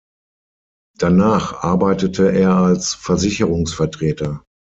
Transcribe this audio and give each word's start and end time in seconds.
Danach 0.97 1.61
arbeitete 1.61 2.31
er 2.31 2.55
als 2.57 2.95
Versicherungsvertreter. 2.95 4.43